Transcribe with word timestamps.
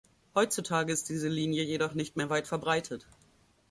Heutzutage 0.33 0.91
ist 0.91 1.09
diese 1.09 1.27
Linie 1.29 1.61
jedoch 1.63 1.93
nicht 1.93 2.17
mehr 2.17 2.31
weit 2.31 2.47
verbreitet. 2.47 3.05